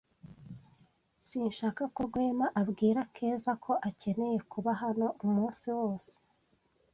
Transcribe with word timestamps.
Sinshaka 1.27 1.83
ko 1.95 2.01
Rwema 2.09 2.47
abwira 2.61 2.99
Keza 3.15 3.51
ko 3.63 3.71
akeneye 3.89 4.37
kuba 4.51 4.71
hano 4.81 5.07
umunsi 5.25 5.65
wose. 5.77 6.13